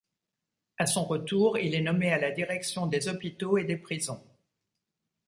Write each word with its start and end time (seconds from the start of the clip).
À 0.79 0.87
son 0.87 1.05
retour, 1.05 1.59
il 1.59 1.75
est 1.75 1.81
nommé 1.81 2.11
à 2.11 2.17
la 2.17 2.31
direction 2.31 2.87
des 2.87 3.07
hôpitaux 3.07 3.59
et 3.59 3.65
des 3.65 3.77
prisons. 3.77 4.19